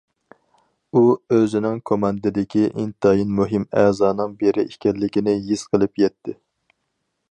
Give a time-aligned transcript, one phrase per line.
[0.93, 1.03] ئۇ
[1.35, 6.41] ئۆزىنىڭ كوماندىدىكى ئىنتايىن مۇھىم ئەزانىڭ بىرى ئىكەنلىكىنى ھېس قىلىپ يەتتى.